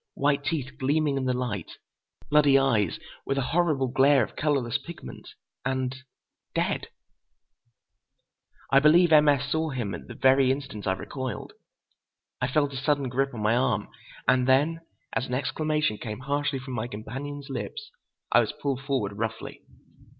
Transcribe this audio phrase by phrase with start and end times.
[0.15, 1.73] White teeth gleaming in the light.
[2.31, 5.29] Bloody eyes, with a horrible glare of colorless pigment.
[5.63, 6.87] And—dead.
[8.73, 9.29] I believe M.
[9.29, 9.51] S.
[9.51, 11.53] saw him at the very instant I recoiled.
[12.41, 13.89] I felt a sudden grip on my arm;
[14.27, 14.81] and then,
[15.13, 17.91] as an exclamation came harshly from my companion's lips,
[18.31, 19.61] I was pulled forward roughly.